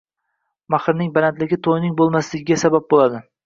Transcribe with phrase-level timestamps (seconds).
[0.75, 3.27] Mahrning balandligi to'yning bo'lmasligiga sabab bo'ladi